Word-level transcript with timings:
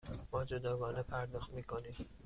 ما 0.31 0.45
جداگانه 0.45 1.03
پرداخت 1.03 1.51
می 1.51 1.63
کنیم. 1.63 1.95